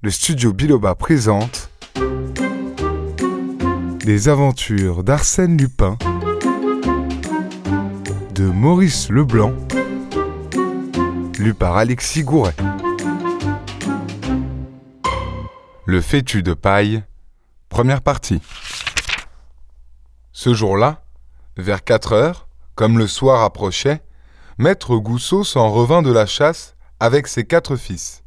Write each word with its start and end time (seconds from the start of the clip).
le 0.00 0.10
studio 0.10 0.52
Biloba 0.52 0.94
présente 0.94 1.70
Les 4.04 4.28
aventures 4.28 5.02
d'Arsène 5.02 5.56
Lupin 5.58 5.98
de 8.32 8.44
Maurice 8.44 9.10
Leblanc, 9.10 9.52
lu 11.40 11.52
par 11.52 11.76
Alexis 11.76 12.22
Gouret. 12.22 12.54
Le 15.84 16.00
fétu 16.00 16.44
de 16.44 16.54
paille, 16.54 17.02
première 17.68 18.00
partie. 18.00 18.40
Ce 20.30 20.54
jour-là, 20.54 21.02
vers 21.56 21.82
quatre 21.82 22.12
heures, 22.12 22.46
comme 22.76 22.98
le 22.98 23.08
soir 23.08 23.42
approchait, 23.42 24.00
Maître 24.58 24.96
Gousseau 24.96 25.42
s'en 25.42 25.70
revint 25.70 26.02
de 26.02 26.12
la 26.12 26.26
chasse 26.26 26.76
avec 27.00 27.26
ses 27.26 27.44
quatre 27.44 27.74
fils. 27.74 28.22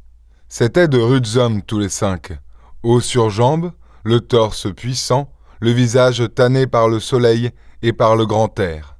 C'étaient 0.54 0.86
de 0.86 0.98
rudes 0.98 1.38
hommes 1.38 1.62
tous 1.62 1.78
les 1.78 1.88
cinq, 1.88 2.38
hauts 2.82 3.00
sur 3.00 3.30
jambes, 3.30 3.72
le 4.04 4.20
torse 4.20 4.70
puissant, 4.70 5.32
le 5.60 5.70
visage 5.70 6.22
tanné 6.34 6.66
par 6.66 6.90
le 6.90 7.00
soleil 7.00 7.52
et 7.80 7.94
par 7.94 8.16
le 8.16 8.26
grand 8.26 8.60
air. 8.60 8.98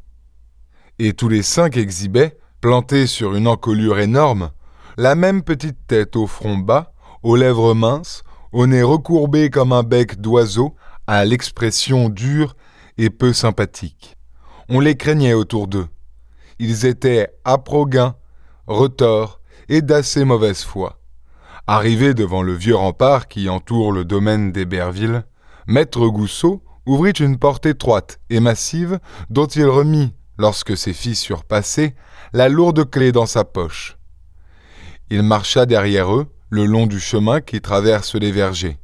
Et 0.98 1.12
tous 1.12 1.28
les 1.28 1.42
cinq 1.42 1.76
exhibaient, 1.76 2.38
plantés 2.62 3.06
sur 3.06 3.34
une 3.34 3.46
encolure 3.46 3.98
énorme, 3.98 4.50
la 4.96 5.14
même 5.14 5.42
petite 5.42 5.76
tête 5.86 6.16
au 6.16 6.26
front 6.26 6.56
bas, 6.56 6.94
aux 7.22 7.36
lèvres 7.36 7.74
minces, 7.74 8.22
au 8.52 8.66
nez 8.66 8.82
recourbé 8.82 9.50
comme 9.50 9.74
un 9.74 9.82
bec 9.82 10.22
d'oiseau, 10.22 10.74
à 11.06 11.26
l'expression 11.26 12.08
dure 12.08 12.56
et 12.96 13.10
peu 13.10 13.34
sympathique. 13.34 14.16
On 14.70 14.80
les 14.80 14.96
craignait 14.96 15.34
autour 15.34 15.68
d'eux. 15.68 15.88
Ils 16.58 16.86
étaient 16.86 17.28
aproguins, 17.44 18.14
retors 18.66 19.42
et 19.68 19.82
d'assez 19.82 20.24
mauvaise 20.24 20.62
foi. 20.62 20.98
Arrivé 21.68 22.12
devant 22.12 22.42
le 22.42 22.54
vieux 22.54 22.74
rempart 22.74 23.28
qui 23.28 23.48
entoure 23.48 23.92
le 23.92 24.04
domaine 24.04 24.50
d'Héberville, 24.50 25.24
Maître 25.68 26.08
Gousseau 26.08 26.60
ouvrit 26.86 27.12
une 27.12 27.38
porte 27.38 27.66
étroite 27.66 28.18
et 28.30 28.40
massive 28.40 28.98
dont 29.30 29.46
il 29.46 29.66
remit, 29.66 30.12
lorsque 30.38 30.76
ses 30.76 30.92
fils 30.92 31.28
eurent 31.28 31.44
passé, 31.44 31.94
la 32.32 32.48
lourde 32.48 32.90
clé 32.90 33.12
dans 33.12 33.26
sa 33.26 33.44
poche. 33.44 33.96
Il 35.08 35.22
marcha 35.22 35.64
derrière 35.64 36.12
eux, 36.12 36.26
le 36.50 36.64
long 36.64 36.88
du 36.88 36.98
chemin 36.98 37.40
qui 37.40 37.60
traverse 37.60 38.16
les 38.16 38.32
vergers. 38.32 38.78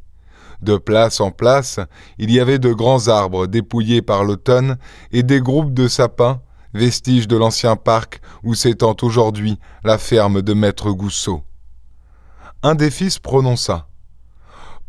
De 0.62 0.77
place 0.77 1.21
en 1.21 1.33
place, 1.33 1.81
il 2.17 2.31
y 2.31 2.39
avait 2.39 2.61
de 2.61 2.73
grands 2.73 3.09
arbres 3.09 3.49
dépouillés 3.49 4.03
par 4.03 4.23
l'automne 4.23 4.79
et 5.11 5.25
des 5.25 5.41
groupes 5.41 5.75
de 5.75 5.89
sapins, 5.89 6.43
vestiges 6.75 7.27
de 7.27 7.37
l'ancien 7.37 7.75
parc 7.75 8.21
où 8.45 8.55
s'étend 8.55 8.95
aujourd'hui 9.03 9.59
la 9.83 9.99
ferme 9.99 10.43
de 10.43 10.55
Maître 10.55 10.93
Gousseau. 10.93 11.43
Un 12.64 12.75
des 12.75 12.91
fils 12.91 13.20
prononça. 13.20 13.89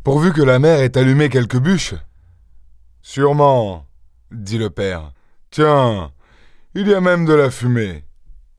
Pourvu 0.03 0.33
que 0.33 0.41
la 0.41 0.57
mère 0.57 0.79
ait 0.79 0.97
allumé 0.97 1.29
quelques 1.29 1.59
bûches. 1.59 1.93
Sûrement, 3.03 3.85
dit 4.31 4.57
le 4.57 4.71
père. 4.71 5.13
Tiens, 5.51 6.11
il 6.73 6.87
y 6.87 6.93
a 6.95 7.01
même 7.01 7.25
de 7.25 7.33
la 7.33 7.51
fumée. 7.51 8.05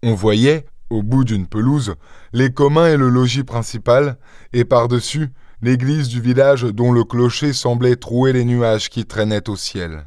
On 0.05 0.15
voyait, 0.15 0.67
au 0.91 1.03
bout 1.03 1.25
d'une 1.25 1.49
pelouse, 1.49 1.97
les 2.33 2.53
communs 2.53 2.87
et 2.87 2.97
le 2.97 3.09
logis 3.09 3.43
principal, 3.43 4.17
et 4.53 4.65
par-dessus, 4.65 5.31
l'église 5.61 6.09
du 6.09 6.21
village 6.21 6.63
dont 6.63 6.93
le 6.93 7.03
clocher 7.03 7.53
semblait 7.53 7.97
trouer 7.97 8.33
les 8.33 8.45
nuages 8.45 8.91
qui 8.91 9.07
traînaient 9.07 9.49
au 9.51 9.57
ciel. 9.57 10.07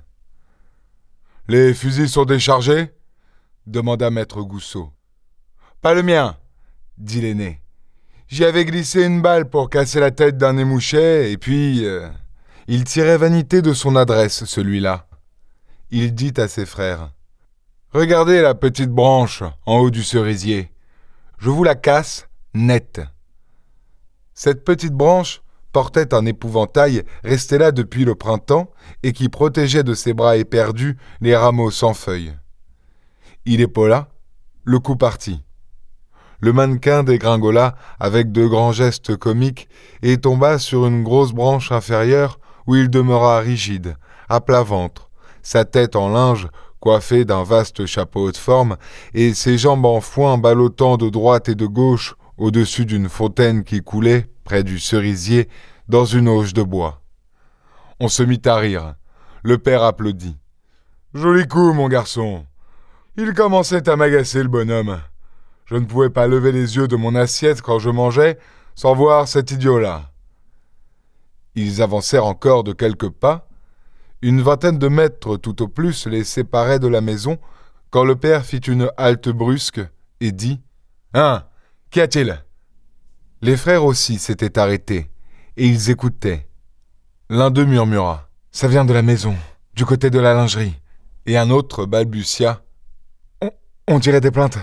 Les 1.50 1.74
fusils 1.74 2.10
sont 2.10 2.26
déchargés? 2.26 2.94
demanda 3.68 4.10
maître 4.10 4.42
Gousseau. 4.44 4.94
Pas 5.82 5.94
le 5.94 6.04
mien, 6.04 6.38
dit 6.98 7.20
l'aîné. 7.20 7.63
J'y 8.28 8.46
avais 8.46 8.66
glissé 8.66 9.04
une 9.04 9.22
balle 9.22 9.50
pour 9.50 9.70
casser 9.70 10.00
la 10.00 10.12
tête 10.12 10.38
d'un 10.38 10.58
émouchet, 10.58 11.32
et 11.32 11.38
puis. 11.38 11.86
euh, 11.86 12.10
Il 12.68 12.86
tirait 12.86 13.18
vanité 13.18 13.62
de 13.62 13.74
son 13.74 13.96
adresse, 13.98 14.46
celui-là. 14.46 15.06
Il 15.92 16.16
dit 16.16 16.34
à 16.38 16.48
ses 16.48 16.66
frères. 16.66 17.12
Regardez 17.92 18.42
la 18.42 18.56
petite 18.56 18.90
branche 18.90 19.44
en 19.66 19.80
haut 19.80 19.92
du 19.92 20.02
cerisier. 20.04 20.72
Je 21.40 21.50
vous 21.50 21.64
la 21.66 21.76
casse 21.76 22.28
nette. 22.54 23.02
Cette 24.34 24.64
petite 24.64 24.94
branche 24.94 25.42
portait 25.74 26.14
un 26.14 26.26
épouvantail 26.26 27.04
resté 27.24 27.58
là 27.58 27.72
depuis 27.72 28.06
le 28.06 28.16
printemps 28.16 28.72
et 29.04 29.12
qui 29.12 29.28
protégeait 29.30 29.84
de 29.84 29.94
ses 29.94 30.14
bras 30.14 30.38
éperdus 30.38 30.98
les 31.20 31.36
rameaux 31.36 31.70
sans 31.72 31.94
feuilles. 31.94 32.34
Il 33.46 33.60
épaula, 33.60 34.08
le 34.64 34.80
coup 34.80 34.96
partit. 34.96 35.44
Le 36.44 36.52
mannequin 36.52 37.04
dégringola 37.04 37.78
avec 38.02 38.34
de 38.34 38.46
grands 38.46 38.74
gestes 38.74 39.16
comiques 39.16 39.70
et 40.02 40.18
tomba 40.18 40.60
sur 40.60 40.86
une 40.86 41.02
grosse 41.02 41.32
branche 41.32 41.72
inférieure 41.72 42.38
où 42.68 42.76
il 42.76 42.90
demeura 42.90 43.40
rigide, 43.40 43.96
à 44.28 44.42
plat 44.42 44.62
ventre, 44.62 45.10
sa 45.42 45.64
tête 45.64 45.96
en 45.96 46.10
linge 46.10 46.50
coiffée 46.82 47.24
d'un 47.24 47.44
vaste 47.44 47.86
chapeau 47.86 48.30
de 48.30 48.36
forme 48.36 48.76
et 49.14 49.34
ses 49.34 49.58
jambes 49.58 49.86
en 49.86 50.02
foin 50.02 50.38
ballottant 50.38 50.98
de 50.98 51.08
droite 51.08 51.48
et 51.48 51.56
de 51.56 51.66
gauche 51.66 52.16
au-dessus 52.38 52.86
d'une 52.86 53.08
fontaine 53.08 53.64
qui 53.64 53.80
coulait, 53.80 54.26
près 54.44 54.66
du 54.66 54.80
cerisier, 54.80 55.48
dans 55.88 56.04
une 56.04 56.28
auge 56.28 56.54
de 56.54 56.62
bois. 56.62 57.00
On 58.02 58.10
se 58.10 58.22
mit 58.22 58.42
à 58.44 58.58
rire. 58.58 58.96
Le 59.44 59.60
père 59.60 59.84
applaudit. 59.84 60.36
Joli 61.14 61.48
coup, 61.48 61.72
mon 61.72 61.88
garçon. 61.88 62.46
Il 63.16 63.34
commençait 63.34 63.88
à 63.88 63.96
m'agacer 63.96 64.44
le 64.44 64.50
bonhomme. 64.50 65.00
Je 65.74 65.80
ne 65.80 65.86
pouvais 65.86 66.12
pas 66.12 66.28
lever 66.28 66.52
les 66.52 66.76
yeux 66.76 66.88
de 66.88 66.96
mon 66.96 67.16
assiette 67.16 67.64
quand 67.64 67.80
je 67.80 67.90
mangeais 67.90 68.38
sans 68.76 68.94
voir 68.94 69.28
cet 69.28 69.50
idiot-là. 69.50 70.12
Ils 71.56 71.82
avancèrent 71.82 72.28
encore 72.28 72.64
de 72.64 72.74
quelques 72.74 73.10
pas. 73.10 73.48
Une 74.22 74.44
vingtaine 74.44 74.78
de 74.78 74.88
mètres 74.88 75.36
tout 75.38 75.64
au 75.64 75.68
plus 75.68 76.06
les 76.06 76.26
séparaient 76.26 76.78
de 76.78 76.86
la 76.86 77.02
maison 77.02 77.40
quand 77.90 78.04
le 78.04 78.16
père 78.16 78.46
fit 78.46 78.60
une 78.60 78.92
halte 78.98 79.30
brusque 79.30 79.82
et 80.20 80.32
dit 80.32 80.62
Hein 81.16 81.44
Qu'y 81.90 82.02
a-t-il? 82.02 82.46
Les 83.42 83.58
frères 83.58 83.84
aussi 83.84 84.20
s'étaient 84.20 84.60
arrêtés 84.60 85.10
et 85.58 85.66
ils 85.66 85.90
écoutaient. 85.90 86.48
L'un 87.32 87.50
d'eux 87.50 87.66
murmura 87.66 88.30
Ça 88.52 88.68
vient 88.68 88.86
de 88.86 88.94
la 88.94 89.02
maison, 89.02 89.36
du 89.74 89.86
côté 89.86 90.12
de 90.12 90.20
la 90.20 90.36
lingerie. 90.36 90.80
Et 91.26 91.36
un 91.36 91.50
autre 91.50 91.88
balbutia 91.88 92.62
On, 93.42 93.50
on 93.88 93.98
dirait 93.98 94.22
des 94.22 94.30
plaintes. 94.30 94.60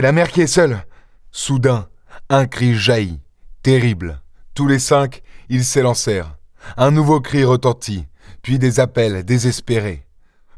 La 0.00 0.12
mère 0.12 0.30
qui 0.30 0.42
est 0.42 0.46
seule 0.46 0.84
Soudain, 1.32 1.88
un 2.28 2.46
cri 2.46 2.76
jaillit, 2.76 3.20
terrible. 3.64 4.20
Tous 4.54 4.68
les 4.68 4.78
cinq, 4.78 5.22
ils 5.48 5.64
s'élancèrent. 5.64 6.36
Un 6.76 6.92
nouveau 6.92 7.20
cri 7.20 7.42
retentit, 7.42 8.06
puis 8.40 8.60
des 8.60 8.78
appels 8.78 9.24
désespérés. 9.24 10.06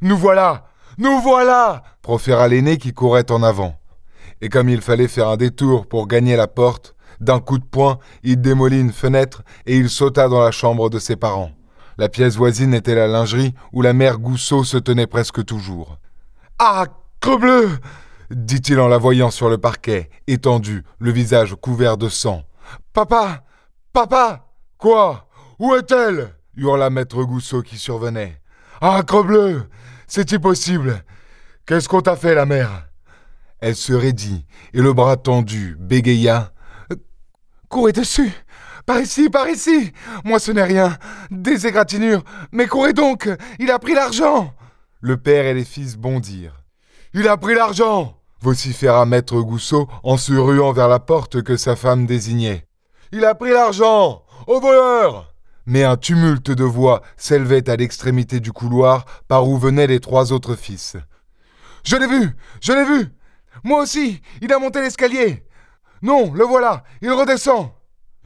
Nous 0.03 0.17
voilà 0.19 0.67
Nous 0.99 1.21
voilà 1.23 1.83
proféra 2.03 2.49
l'aîné 2.49 2.77
qui 2.77 2.93
courait 2.93 3.33
en 3.33 3.43
avant. 3.43 3.81
Et 4.43 4.51
comme 4.51 4.69
il 4.69 4.83
fallait 4.83 5.09
faire 5.09 5.29
un 5.29 5.39
détour 5.39 5.87
pour 5.87 6.07
gagner 6.07 6.37
la 6.37 6.47
porte, 6.47 6.95
d'un 7.19 7.41
coup 7.41 7.59
de 7.59 7.65
poing, 7.65 7.99
il 8.23 8.43
démolit 8.43 8.81
une 8.81 8.93
fenêtre 8.93 9.43
et 9.65 9.79
il 9.79 9.89
sauta 9.89 10.29
dans 10.29 10.43
la 10.43 10.51
chambre 10.51 10.91
de 10.91 10.99
ses 10.99 11.17
parents. 11.17 11.53
La 11.97 12.11
pièce 12.11 12.37
voisine 12.37 12.75
était 12.75 12.95
la 12.95 13.09
lingerie 13.09 13.55
où 13.73 13.81
la 13.81 13.95
mère 13.95 14.19
Gousseau 14.19 14.65
se 14.65 14.77
tenait 14.77 15.07
presque 15.07 15.43
toujours. 15.47 15.97
Ah, 16.59 16.85
crebleu 17.21 17.71
dit-il 18.31 18.79
en 18.79 18.89
la 18.89 18.99
voyant 18.99 19.31
sur 19.31 19.49
le 19.49 19.59
parquet, 19.59 20.09
étendue, 20.27 20.85
le 20.99 21.11
visage 21.11 21.55
couvert 21.55 21.97
de 21.97 22.09
sang. 22.09 22.45
Papa! 22.93 23.45
Papa! 23.93 24.47
Quoi? 24.79 25.29
Où 25.59 25.75
est-elle? 25.75 26.35
hurla 26.57 26.91
maître 26.91 27.23
Gousseau 27.25 27.63
qui 27.63 27.79
survenait. 27.79 28.41
Ah, 28.81 29.03
crebleu! 29.07 29.69
C'est 30.07 30.33
impossible 30.33 31.05
Qu'est-ce 31.67 31.89
qu'on 31.89 32.01
t'a 32.01 32.17
fait, 32.17 32.35
la 32.35 32.47
mère? 32.47 32.89
Elle 33.61 33.77
se 33.77 33.93
raidit 33.93 34.47
et 34.73 34.81
le 34.81 34.93
bras 34.93 35.17
tendu 35.17 35.77
bégaya. 35.79 36.53
Courez 37.69 37.93
dessus 37.93 38.33
Par 38.87 39.01
ici, 39.01 39.29
par 39.29 39.49
ici! 39.49 39.93
Moi 40.25 40.39
ce 40.39 40.51
n'est 40.51 40.65
rien. 40.65 40.97
Des 41.31 41.67
égratignures. 41.67 42.25
Mais 42.53 42.67
courez 42.67 42.93
donc! 42.93 43.29
Il 43.59 43.71
a 43.71 43.79
pris 43.79 43.95
l'argent! 43.95 44.55
Le 45.01 45.17
père 45.17 45.47
et 45.47 45.55
les 45.55 45.65
fils 45.65 45.97
bondirent. 45.97 46.65
Il 47.13 47.29
a 47.29 47.37
pris 47.37 47.55
l'argent 47.55 48.20
vociféra 48.43 49.05
maître 49.07 49.41
Gousseau 49.41 49.89
en 50.03 50.17
se 50.17 50.33
ruant 50.33 50.73
vers 50.73 50.89
la 50.89 50.99
porte 50.99 51.43
que 51.43 51.57
sa 51.57 51.77
femme 51.77 52.07
désignait. 52.07 52.67
Il 53.13 53.25
a 53.25 53.35
pris 53.35 53.51
l'argent 53.51 54.23
Au 54.47 54.61
voleur 54.61 55.35
Mais 55.67 55.85
un 55.85 55.97
tumulte 55.97 56.51
de 56.51 56.65
voix 56.65 57.03
s'élevait 57.17 57.69
à 57.69 57.77
l'extrémité 57.77 58.41
du 58.41 58.53
couloir 58.53 59.05
par 59.29 59.49
où 59.49 59.59
venaient 59.59 59.87
les 59.87 60.01
trois 60.01 60.33
autres 60.33 60.55
fils. 60.55 60.97
Je 61.85 61.97
l'ai 61.97 62.07
vu 62.07 62.31
Je 62.61 62.73
l'ai 62.73 62.85
vu 62.85 63.09
Moi 63.65 63.83
aussi 63.83 64.23
Il 64.41 64.53
a 64.53 64.59
monté 64.59 64.81
l'escalier 64.81 65.45
Non, 66.03 66.33
le 66.33 66.45
voilà 66.45 66.85
Il 67.03 67.13
redescend 67.13 67.71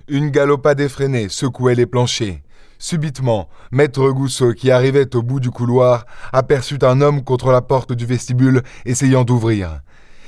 Une 0.07 0.31
galopade 0.31 0.81
effrénée 0.81 1.29
secouait 1.29 1.75
les 1.75 1.87
planchers. 1.87 2.41
Subitement, 2.79 3.49
maître 3.71 4.11
Gousseau, 4.11 4.53
qui 4.53 4.71
arrivait 4.71 5.17
au 5.17 5.23
bout 5.23 5.41
du 5.41 5.51
couloir, 5.51 6.05
aperçut 6.33 6.81
un 6.83 7.01
homme 7.01 7.25
contre 7.25 7.51
la 7.51 7.63
porte 7.63 7.93
du 7.93 8.05
vestibule, 8.05 8.63
essayant 8.85 9.25
d'ouvrir. 9.25 9.81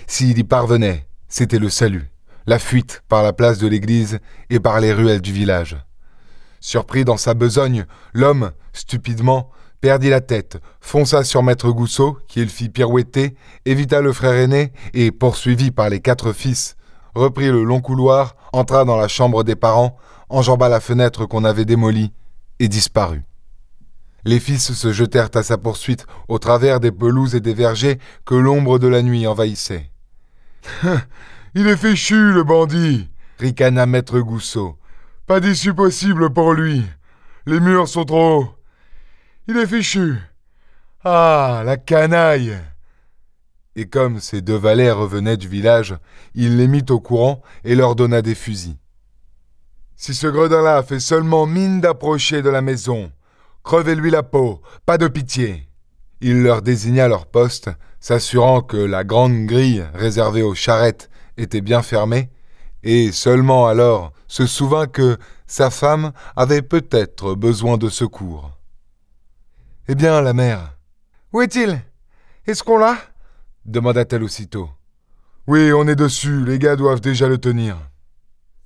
S'il 0.07 0.39
y 0.39 0.45
parvenait, 0.45 1.07
c'était 1.29 1.59
le 1.59 1.69
salut. 1.69 2.11
la 2.47 2.61
fuite 2.61 3.03
par 3.09 3.25
la 3.25 3.33
place 3.33 3.59
de 3.59 3.67
l'église 3.67 4.21
et 4.51 4.61
par 4.61 4.79
les 4.79 4.93
ruelles 4.93 5.21
du 5.21 5.33
village. 5.33 5.77
Surpris 6.61 7.05
dans 7.05 7.17
sa 7.17 7.35
besogne, 7.35 7.87
l'homme, 8.13 8.53
stupidement, 8.73 9.51
perdit 9.81 10.11
la 10.11 10.21
tête, 10.21 10.59
fonça 10.81 11.25
sur 11.25 11.43
maître 11.43 11.71
Gousseau, 11.71 12.19
qui 12.29 12.41
le 12.41 12.47
fit 12.47 12.69
pirouetter, 12.69 13.35
évita 13.65 14.01
le 14.01 14.13
frère 14.13 14.35
aîné 14.35 14.73
et, 14.95 15.11
poursuivi 15.11 15.73
par 15.73 15.91
les 15.91 16.01
quatre 16.01 16.33
fils, 16.33 16.77
reprit 17.17 17.49
le 17.49 17.65
long 17.65 17.81
couloir, 17.81 18.37
entra 18.53 18.85
dans 18.85 18.97
la 18.97 19.09
chambre 19.09 19.43
des 19.43 19.57
parents, 19.57 19.97
enjamba 20.29 20.69
la 20.69 20.81
fenêtre 20.81 21.27
qu'on 21.27 21.45
avait 21.45 21.65
démolie 21.65 22.13
et 22.61 22.69
disparut. 22.69 23.25
Les 24.25 24.41
fils 24.41 24.73
se 24.73 24.93
jetèrent 24.93 25.31
à 25.35 25.43
sa 25.43 25.59
poursuite 25.59 26.07
au 26.29 26.39
travers 26.39 26.81
des 26.81 26.91
pelouses 26.91 27.35
et 27.35 27.41
des 27.41 27.55
vergers 27.55 27.99
que 28.25 28.35
l'ombre 28.35 28.79
de 28.79 28.89
la 28.89 29.03
nuit 29.03 29.27
envahissait. 29.27 29.91
Il 31.55 31.67
est 31.67 31.77
fichu, 31.77 32.33
le 32.33 32.45
bandit 32.45 33.09
ricana 33.39 33.87
maître 33.87 34.19
Gousseau. 34.21 34.79
Pas 35.27 35.41
d'issue 35.41 35.75
possible 35.75 36.33
pour 36.33 36.53
lui. 36.53 36.85
Les 37.47 37.61
murs 37.61 37.89
sont 37.89 38.05
trop 38.05 38.41
hauts. 38.41 38.55
Il 39.49 39.57
est 39.57 39.67
fichu. 39.67 40.17
Ah, 41.05 41.63
la 41.65 41.77
canaille 41.77 42.57
Et 43.77 43.87
comme 43.87 44.21
ces 44.21 44.41
deux 44.41 44.57
valets 44.57 44.91
revenaient 44.91 45.37
du 45.37 45.49
village, 45.49 45.97
il 46.35 46.57
les 46.57 46.67
mit 46.67 46.85
au 46.91 47.01
courant 47.01 47.43
et 47.65 47.75
leur 47.75 47.95
donna 47.95 48.23
des 48.23 48.35
fusils. 48.35 48.77
Si 49.97 50.15
ce 50.15 50.27
gredin-là 50.27 50.83
fait 50.83 51.01
seulement 51.01 51.47
mine 51.47 51.81
d'approcher 51.81 52.43
de 52.43 52.51
la 52.51 52.61
maison, 52.61 53.11
crevez-lui 53.63 54.11
la 54.11 54.23
peau, 54.23 54.61
pas 54.85 54.99
de 54.99 55.09
pitié. 55.09 55.69
Il 56.21 56.43
leur 56.43 56.63
désigna 56.63 57.09
leur 57.09 57.27
poste, 57.27 57.71
s'assurant 58.07 58.61
que 58.61 58.77
la 58.77 59.03
grande 59.03 59.47
grille 59.47 59.85
réservée 59.93 60.43
aux 60.43 60.55
charrettes 60.55 61.11
était 61.37 61.61
bien 61.61 61.83
fermée, 61.83 62.31
et 62.85 63.11
seulement 63.11 63.67
alors 63.67 64.13
se 64.29 64.47
souvint 64.47 64.87
que 64.87 65.19
sa 65.49 65.71
femme 65.71 66.13
avait 66.37 66.63
peut-être 66.63 67.35
besoin 67.35 67.79
de 67.79 67.89
secours. 67.89 68.53
Eh 69.89 69.97
bien, 69.97 70.21
la 70.21 70.35
mère. 70.35 70.77
Où 71.33 71.43
est-il? 71.43 71.81
Est-ce 72.47 72.63
qu'on 72.63 72.79
l'a? 72.79 72.97
demanda-t-elle 73.65 74.23
aussitôt. 74.23 74.71
Oui, 75.49 75.73
on 75.73 75.89
est 75.89 75.97
dessus, 75.97 76.45
les 76.45 76.61
gars 76.61 76.77
doivent 76.77 77.01
déjà 77.01 77.27
le 77.27 77.39
tenir. 77.39 77.77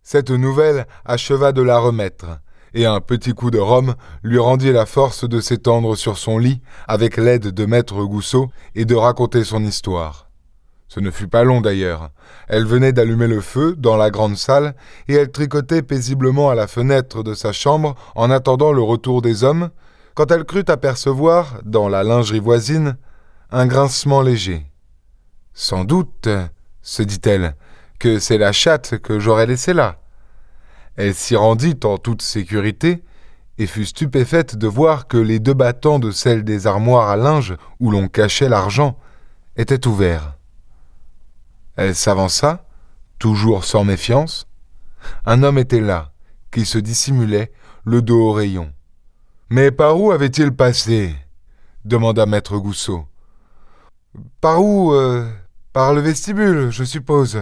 Cette 0.03 0.31
nouvelle 0.31 0.87
acheva 1.07 1.53
de 1.53 1.63
la 1.63 1.79
remettre, 1.79 2.41
et 2.75 2.87
un 2.87 3.01
petit 3.01 3.33
coup 3.33 3.51
de 3.51 3.59
rhum 3.59 3.95
lui 4.23 4.39
rendit 4.39 4.73
la 4.73 4.87
force 4.87 5.29
de 5.29 5.41
s'étendre 5.41 5.97
sur 5.97 6.19
son 6.19 6.39
lit 6.39 6.61
avec 6.89 7.17
l'aide 7.17 7.49
de 7.49 7.67
maître 7.67 8.03
Gousseau 8.05 8.51
et 8.75 8.85
de 8.85 8.95
raconter 8.95 9.45
son 9.45 9.65
histoire. 9.65 10.31
Ce 10.89 10.99
ne 10.99 11.13
fut 11.13 11.29
pas 11.29 11.45
long 11.45 11.61
d'ailleurs. 11.61 12.11
Elle 12.49 12.67
venait 12.67 12.93
d'allumer 12.93 13.29
le 13.29 13.41
feu 13.41 13.77
dans 13.79 13.97
la 13.97 14.11
grande 14.11 14.37
salle 14.37 14.75
et 15.07 15.15
elle 15.15 15.31
tricotait 15.31 15.83
paisiblement 15.83 16.51
à 16.51 16.57
la 16.57 16.67
fenêtre 16.67 17.23
de 17.23 17.35
sa 17.35 17.53
chambre 17.53 17.95
en 18.17 18.29
attendant 18.29 18.73
le 18.73 18.83
retour 18.83 19.23
des 19.23 19.45
hommes, 19.45 19.71
quand 20.15 20.33
elle 20.33 20.45
crut 20.45 20.69
apercevoir, 20.69 21.61
dans 21.65 21.89
la 21.89 22.03
lingerie 22.03 22.41
voisine, 22.41 22.97
un 23.53 23.69
grincement 23.69 24.21
léger. 24.21 24.67
Sans 25.55 25.85
doute, 25.85 26.29
se 26.83 27.03
dit-elle, 27.05 27.55
que 28.01 28.19
c'est 28.19 28.39
la 28.39 28.51
chatte 28.51 28.99
que 28.99 29.21
j'aurais 29.21 29.47
laissée 29.47 29.75
là. 29.75 30.00
Elle 30.97 31.15
s'y 31.15 31.37
rendit 31.37 31.79
en 31.85 31.99
toute 31.99 32.23
sécurité, 32.23 33.03
et 33.61 33.67
fut 33.67 33.85
stupéfaite 33.85 34.57
de 34.57 34.67
voir 34.67 35.07
que 35.07 35.19
les 35.19 35.39
deux 35.39 35.53
battants 35.53 35.99
de 35.99 36.11
celle 36.11 36.45
des 36.45 36.67
armoires 36.67 37.11
à 37.11 37.17
linge 37.17 37.57
où 37.79 37.91
l'on 37.91 38.09
cachait 38.09 38.49
l'argent 38.49 38.99
étaient 39.57 39.87
ouverts. 39.87 40.39
Elle 41.77 41.95
s'avança, 41.95 42.65
toujours 43.19 43.65
sans 43.65 43.85
méfiance. 43.85 44.47
Un 45.27 45.43
homme 45.43 45.59
était 45.59 45.81
là, 45.81 46.13
qui 46.51 46.65
se 46.65 46.79
dissimulait, 46.79 47.53
le 47.85 48.01
dos 48.01 48.31
au 48.31 48.33
rayon. 48.33 48.73
Mais 49.51 49.71
par 49.71 50.01
où 50.01 50.11
avait-il 50.11 50.53
passé? 50.53 51.15
demanda 51.85 52.25
maître 52.25 52.57
Gousseau. 52.57 53.07
Par 54.41 54.63
où 54.63 54.93
euh, 54.95 55.31
Par 55.73 55.93
le 55.93 56.01
vestibule, 56.01 56.71
je 56.71 56.85
suppose. 56.85 57.39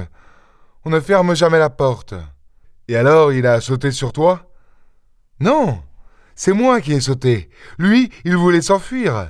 On 0.84 0.90
ne 0.90 1.00
ferme 1.00 1.36
jamais 1.36 1.58
la 1.58 1.70
porte. 1.70 2.14
Et 2.88 2.96
alors 2.96 3.32
il 3.32 3.46
a 3.46 3.60
sauté 3.60 3.90
sur 3.90 4.12
toi? 4.12 4.50
Non, 5.40 5.82
c'est 6.34 6.54
moi 6.54 6.80
qui 6.80 6.94
ai 6.94 7.00
sauté. 7.00 7.50
Lui, 7.78 8.10
il 8.24 8.36
voulait 8.36 8.62
s'enfuir. 8.62 9.28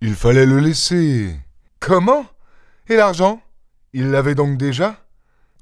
Il 0.00 0.14
fallait 0.14 0.46
le 0.46 0.60
laisser. 0.60 1.34
Comment? 1.80 2.24
Et 2.88 2.94
l'argent? 2.96 3.42
Il 3.92 4.10
l'avait 4.10 4.36
donc 4.36 4.56
déjà? 4.56 4.96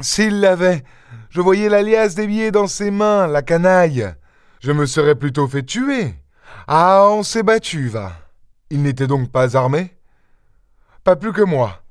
S'il 0.01 0.41
l'avait, 0.41 0.85
je 1.31 1.41
voyais 1.41 1.69
la 1.69 1.83
liasse 1.83 2.15
des 2.15 2.27
billets 2.27 2.51
dans 2.51 2.67
ses 2.67 2.91
mains, 2.91 3.27
la 3.27 3.41
canaille. 3.41 4.13
Je 4.61 4.73
me 4.73 4.85
serais 4.85 5.15
plutôt 5.15 5.49
fait 5.49 5.63
tuer. 5.63 6.15
Ah, 6.67 7.07
on 7.11 7.23
s'est 7.23 7.43
battu, 7.43 7.89
va. 7.89 8.13
Il 8.69 8.83
n'était 8.83 9.07
donc 9.07 9.31
pas 9.31 9.57
armé? 9.57 9.97
Pas 11.03 11.17
plus 11.17 11.33
que 11.33 11.43
moi. 11.43 11.83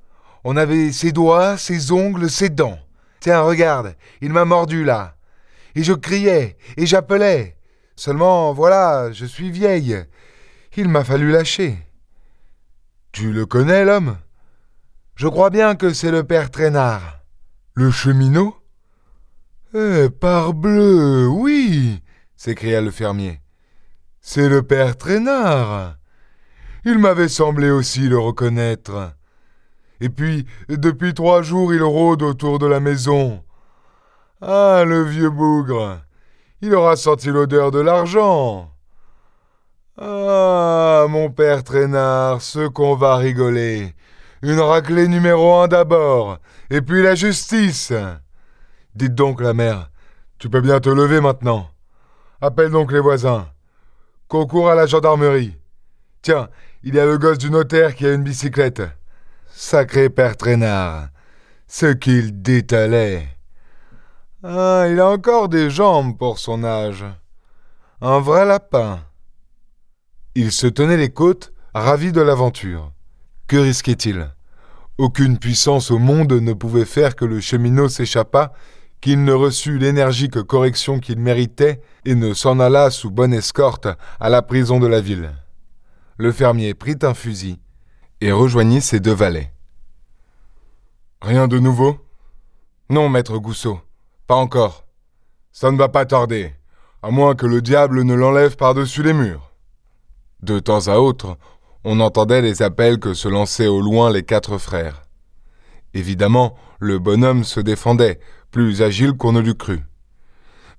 On 0.43 0.55
avait 0.55 0.91
ses 0.91 1.11
doigts, 1.11 1.57
ses 1.57 1.91
ongles, 1.91 2.29
ses 2.29 2.49
dents. 2.49 2.79
Tiens, 3.19 3.41
regarde, 3.41 3.95
il 4.21 4.31
m'a 4.31 4.45
mordu 4.45 4.83
là 4.83 5.15
et 5.75 5.83
je 5.83 5.93
criais, 5.93 6.57
et 6.77 6.85
j'appelais. 6.85 7.57
Seulement, 7.95 8.53
voilà, 8.53 9.11
je 9.11 9.25
suis 9.25 9.51
vieille. 9.51 9.97
Il 10.75 10.87
m'a 10.87 11.03
fallu 11.03 11.31
lâcher. 11.31 11.77
Tu 13.11 13.31
le 13.31 13.45
connais, 13.45 13.85
l'homme? 13.85 14.17
Je 15.15 15.27
crois 15.27 15.49
bien 15.49 15.75
que 15.75 15.93
c'est 15.93 16.11
le 16.11 16.23
père 16.23 16.49
Traînard. 16.49 17.19
Le 17.73 17.91
cheminot? 17.91 18.55
Eh, 19.73 20.09
parbleu, 20.09 21.27
oui 21.27 22.01
s'écria 22.35 22.81
le 22.81 22.89
fermier. 22.89 23.39
C'est 24.19 24.49
le 24.49 24.63
père 24.63 24.97
Traînard. 24.97 25.97
Il 26.85 26.97
m'avait 26.97 27.27
semblé 27.27 27.69
aussi 27.69 28.07
le 28.07 28.17
reconnaître. 28.17 29.13
Et 29.99 30.09
puis, 30.09 30.47
depuis 30.67 31.13
trois 31.13 31.43
jours, 31.43 31.71
il 31.71 31.83
rôde 31.83 32.23
autour 32.23 32.57
de 32.57 32.65
la 32.65 32.79
maison. 32.79 33.43
Ah, 34.41 34.83
le 34.87 35.03
vieux 35.03 35.29
bougre. 35.29 35.99
Il 36.61 36.73
aura 36.73 36.95
senti 36.95 37.29
l'odeur 37.29 37.69
de 37.69 37.79
l'argent. 37.79 38.71
Ah, 39.99 41.05
mon 41.07 41.29
père 41.29 41.63
traînard, 41.63 42.41
ce 42.41 42.67
qu'on 42.67 42.95
va 42.95 43.17
rigoler. 43.17 43.93
Une 44.41 44.59
raclée 44.59 45.07
numéro 45.07 45.53
un 45.57 45.67
d'abord, 45.67 46.39
et 46.71 46.81
puis 46.81 47.03
la 47.03 47.13
justice. 47.13 47.93
Dites 48.95 49.13
donc, 49.13 49.41
la 49.41 49.53
mère, 49.53 49.91
tu 50.39 50.49
peux 50.49 50.61
bien 50.61 50.79
te 50.79 50.89
lever 50.89 51.21
maintenant. 51.21 51.69
Appelle 52.41 52.71
donc 52.71 52.91
les 52.91 52.99
voisins. 52.99 53.47
Concours 54.27 54.71
à 54.71 54.75
la 54.75 54.87
gendarmerie. 54.87 55.55
Tiens, 56.23 56.49
il 56.81 56.95
y 56.95 56.99
a 56.99 57.05
le 57.05 57.19
gosse 57.19 57.37
du 57.37 57.51
notaire 57.51 57.93
qui 57.93 58.07
a 58.07 58.13
une 58.13 58.23
bicyclette. 58.23 58.81
Sacré 59.51 60.09
père 60.09 60.35
traînard. 60.35 61.09
Ce 61.67 61.85
qu'il 61.85 62.41
détalait. 62.41 63.27
Ah, 64.43 64.87
il 64.89 64.99
a 64.99 65.07
encore 65.07 65.49
des 65.49 65.69
jambes 65.69 66.17
pour 66.17 66.39
son 66.39 66.63
âge. 66.63 67.05
Un 68.01 68.19
vrai 68.19 68.43
lapin. 68.43 68.99
Il 70.33 70.51
se 70.51 70.65
tenait 70.65 70.97
les 70.97 71.11
côtes, 71.11 71.53
ravi 71.75 72.11
de 72.11 72.21
l'aventure. 72.21 72.91
Que 73.45 73.57
risquait-il? 73.57 74.33
Aucune 74.97 75.37
puissance 75.37 75.91
au 75.91 75.99
monde 75.99 76.33
ne 76.33 76.53
pouvait 76.53 76.85
faire 76.85 77.15
que 77.15 77.25
le 77.25 77.39
cheminot 77.39 77.87
s'échappât, 77.87 78.51
qu'il 78.99 79.23
ne 79.23 79.33
reçût 79.33 79.77
l'énergique 79.77 80.41
correction 80.41 80.99
qu'il 80.99 81.19
méritait 81.19 81.81
et 82.05 82.15
ne 82.15 82.33
s'en 82.33 82.59
allât 82.59 82.89
sous 82.89 83.11
bonne 83.11 83.33
escorte 83.33 83.87
à 84.19 84.29
la 84.29 84.41
prison 84.41 84.79
de 84.79 84.87
la 84.87 85.01
ville. 85.01 85.31
Le 86.17 86.31
fermier 86.31 86.73
prit 86.73 86.97
un 87.03 87.13
fusil 87.13 87.59
et 88.21 88.31
rejoignit 88.31 88.81
ses 88.81 88.99
deux 88.99 89.13
valets. 89.13 89.53
Rien 91.21 91.47
de 91.47 91.59
nouveau? 91.59 91.97
Non, 92.89 93.07
maître 93.07 93.37
Gousseau. 93.37 93.79
Pas 94.31 94.37
encore. 94.37 94.85
Ça 95.51 95.71
ne 95.71 95.77
va 95.77 95.89
pas 95.89 96.05
tarder, 96.05 96.53
à 97.03 97.11
moins 97.11 97.35
que 97.35 97.45
le 97.45 97.61
diable 97.61 98.03
ne 98.03 98.13
l'enlève 98.13 98.55
par-dessus 98.55 99.03
les 99.03 99.11
murs. 99.11 99.51
De 100.41 100.59
temps 100.59 100.87
à 100.87 100.99
autre, 100.99 101.37
on 101.83 101.99
entendait 101.99 102.41
les 102.41 102.61
appels 102.61 102.97
que 102.97 103.13
se 103.13 103.27
lançaient 103.27 103.67
au 103.67 103.81
loin 103.81 104.09
les 104.09 104.23
quatre 104.23 104.57
frères. 104.57 105.01
Évidemment, 105.93 106.55
le 106.79 106.97
bonhomme 106.97 107.43
se 107.43 107.59
défendait, 107.59 108.21
plus 108.51 108.81
agile 108.81 109.17
qu'on 109.17 109.33
ne 109.33 109.41
l'eût 109.41 109.57
cru. 109.57 109.81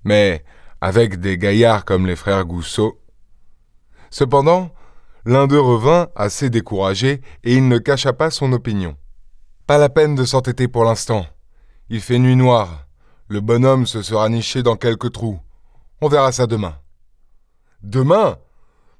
Mais, 0.02 0.46
avec 0.80 1.20
des 1.20 1.36
gaillards 1.36 1.84
comme 1.84 2.06
les 2.06 2.16
frères 2.16 2.46
Gousseau. 2.46 3.02
Cependant, 4.08 4.70
l'un 5.26 5.46
d'eux 5.46 5.60
revint 5.60 6.08
assez 6.16 6.48
découragé 6.48 7.20
et 7.44 7.54
il 7.54 7.68
ne 7.68 7.76
cacha 7.76 8.14
pas 8.14 8.30
son 8.30 8.50
opinion. 8.54 8.96
Pas 9.66 9.76
la 9.76 9.90
peine 9.90 10.14
de 10.14 10.24
s'entêter 10.24 10.68
pour 10.68 10.84
l'instant. 10.84 11.26
Il 11.90 12.00
fait 12.00 12.18
nuit 12.18 12.34
noire. 12.34 12.86
Le 13.32 13.40
bonhomme 13.40 13.86
se 13.86 14.02
sera 14.02 14.28
niché 14.28 14.62
dans 14.62 14.76
quelque 14.76 15.06
trou. 15.06 15.40
On 16.02 16.08
verra 16.08 16.32
ça 16.32 16.46
demain. 16.46 16.76
Demain? 17.82 18.36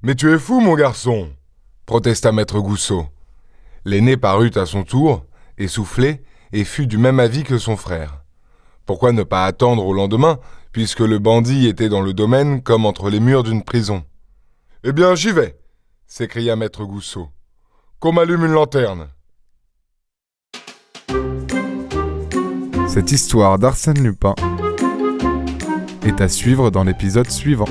Mais 0.01 0.15
tu 0.15 0.33
es 0.33 0.39
fou, 0.39 0.59
mon 0.61 0.75
garçon 0.75 1.29
protesta 1.85 2.33
maître 2.33 2.59
Goussot. 2.59 3.07
L'aîné 3.85 4.17
parut 4.17 4.53
à 4.55 4.65
son 4.65 4.85
tour, 4.85 5.27
essoufflé, 5.59 6.23
et 6.51 6.65
fut 6.65 6.87
du 6.87 6.97
même 6.97 7.21
avis 7.21 7.45
que 7.45 7.59
son 7.59 7.77
frère. 7.77 8.25
Pourquoi 8.87 9.13
ne 9.13 9.23
pas 9.23 9.45
attendre 9.45 9.85
au 9.85 9.93
lendemain, 9.93 10.39
puisque 10.73 11.01
le 11.01 11.19
bandit 11.19 11.69
était 11.69 11.91
dans 11.91 12.01
le 12.01 12.15
domaine 12.15 12.63
comme 12.63 12.87
entre 12.87 13.11
les 13.11 13.21
murs 13.21 13.43
d'une 13.43 13.63
prison? 13.63 14.03
Eh 14.83 14.93
bien, 14.93 15.15
j'y 15.15 15.33
vais 15.33 15.59
s'écria 16.07 16.57
maître 16.57 16.87
Goussot. 16.87 17.29
Qu'on 18.01 18.13
m'allume 18.13 18.47
une 18.47 18.53
lanterne. 18.53 19.11
Cette 22.93 23.11
histoire 23.11 23.59
d'Arsène 23.59 24.03
Lupin 24.03 24.35
est 26.05 26.21
à 26.21 26.29
suivre 26.29 26.71
dans 26.71 26.85
l'épisode 26.85 27.31
suivant. 27.31 27.65